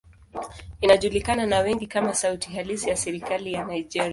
Inajulikana 0.81 1.45
na 1.45 1.59
wengi 1.59 1.87
kama 1.87 2.13
sauti 2.13 2.51
halisi 2.51 2.89
ya 2.89 2.95
serikali 2.97 3.53
ya 3.53 3.63
Nigeria. 3.65 4.09